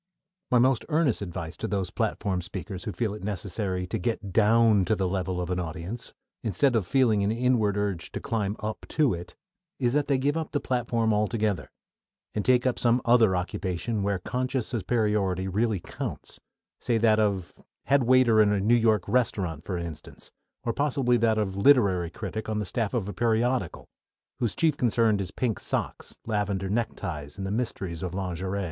[0.49, 4.83] My most earnest advice to those platform speakers who feel it necessary to "get down
[4.85, 6.11] to the level" of an audience,
[6.43, 9.35] instead of feeling an inward urge to climb up to it,
[9.77, 11.69] is that they give up the platform altogether,
[12.33, 16.39] and take up some other occupation where conscious superiority really counts;
[16.79, 20.31] say that of head waiter in a New York restaurant, for instance,
[20.63, 23.87] or possibly that of literary critic on the staff of a periodical,
[24.39, 28.59] whose chief concern is pink socks, lavender neckties, and the mysteries of lingerie.